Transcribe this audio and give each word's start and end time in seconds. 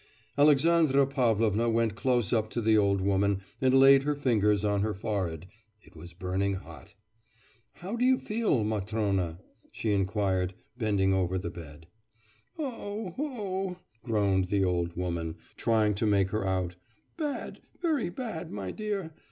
Alexandra 0.35 1.05
Pavlovna 1.05 1.69
went 1.69 1.93
close 1.95 2.33
up 2.33 2.49
to 2.49 2.59
the 2.59 2.75
old 2.75 3.01
woman 3.01 3.41
and 3.61 3.71
laid 3.79 4.01
her 4.01 4.15
fingers 4.15 4.65
on 4.65 4.81
her 4.81 4.95
forehead; 4.95 5.45
it 5.83 5.95
was 5.95 6.11
burning 6.15 6.55
hot. 6.55 6.95
'How 7.73 7.95
do 7.95 8.03
you 8.03 8.17
feel, 8.17 8.63
Matrona?' 8.63 9.37
she 9.71 9.93
inquired, 9.93 10.55
bending 10.75 11.13
over 11.13 11.37
the 11.37 11.51
bed. 11.51 11.85
'Oh, 12.57 13.13
oh!' 13.19 13.77
groaned 14.03 14.45
the 14.45 14.63
old 14.65 14.95
woman, 14.97 15.35
trying 15.55 15.93
to 15.93 16.07
make 16.07 16.29
her 16.31 16.47
out, 16.47 16.77
'bad, 17.15 17.61
very 17.83 18.09
bad, 18.09 18.51
my 18.51 18.71
dear! 18.71 19.13